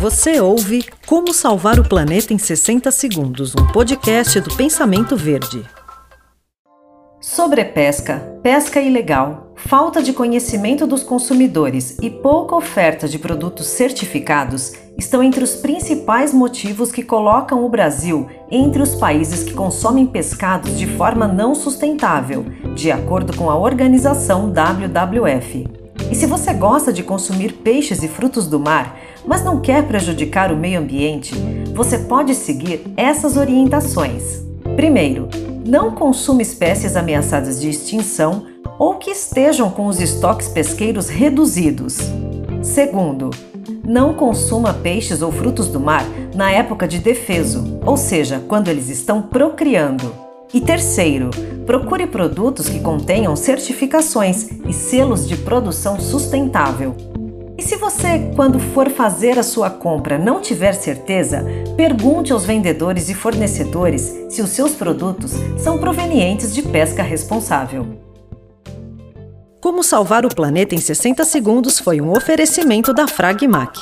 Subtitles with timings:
[0.00, 5.62] Você ouve Como Salvar o Planeta em 60 Segundos, um podcast do Pensamento Verde.
[7.20, 15.22] Sobrepesca, pesca ilegal, falta de conhecimento dos consumidores e pouca oferta de produtos certificados estão
[15.22, 20.86] entre os principais motivos que colocam o Brasil entre os países que consomem pescados de
[20.96, 25.79] forma não sustentável, de acordo com a organização WWF.
[26.10, 30.52] E se você gosta de consumir peixes e frutos do mar, mas não quer prejudicar
[30.52, 31.34] o meio ambiente,
[31.74, 34.42] você pode seguir essas orientações.
[34.74, 35.28] Primeiro,
[35.64, 38.46] não consuma espécies ameaçadas de extinção
[38.78, 41.98] ou que estejam com os estoques pesqueiros reduzidos.
[42.60, 43.30] Segundo,
[43.84, 46.04] não consuma peixes ou frutos do mar
[46.34, 50.29] na época de defeso, ou seja, quando eles estão procriando.
[50.52, 51.30] E terceiro,
[51.64, 56.96] procure produtos que contenham certificações e selos de produção sustentável.
[57.56, 61.44] E se você, quando for fazer a sua compra, não tiver certeza,
[61.76, 67.86] pergunte aos vendedores e fornecedores se os seus produtos são provenientes de pesca responsável.
[69.60, 73.78] Como salvar o planeta em 60 segundos foi um oferecimento da Fragmac.